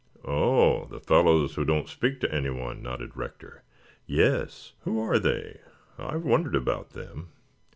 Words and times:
"Oh, 0.25 0.85
the 0.85 0.99
fellows 0.99 1.53
who 1.53 1.63
don't 1.63 1.87
speak 1.87 2.19
to 2.21 2.33
anyone?" 2.33 2.81
nodded 2.81 3.15
Rector. 3.15 3.61
"Yes." 4.07 4.73
"Who 4.83 4.99
are 4.99 5.19
they? 5.19 5.59
I 5.99 6.13
have 6.13 6.23
wondered 6.25 6.55
about 6.55 6.93
them." 6.93 7.27